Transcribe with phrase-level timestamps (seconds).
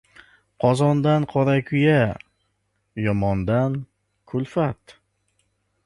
[0.61, 1.99] •Qozondan― qorakuya,
[3.05, 3.71] yomondan―
[4.33, 4.99] kulfat.